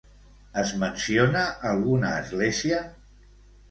Es 0.61 0.71
menciona 0.85 1.45
alguna 1.75 2.17
església? 2.25 2.85